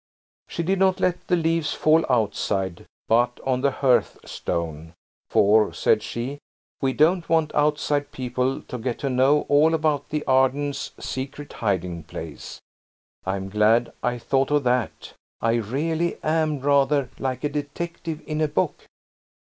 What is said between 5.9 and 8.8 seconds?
she, "we don't want outside people to